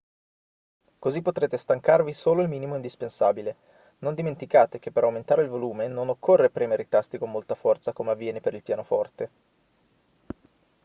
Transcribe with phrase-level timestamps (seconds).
[0.97, 3.55] così potrete stancarvi solo il minimo indispensabile
[3.99, 7.93] non dimenticate che per aumentare il volume non occorre premere i tasti con molta forza
[7.93, 9.29] come avviene per il pianoforte